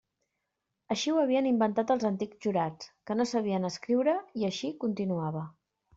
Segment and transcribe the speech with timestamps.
[0.93, 5.45] Així ho havien inventat els antics jurats, que no sabien escriure, i així continuava.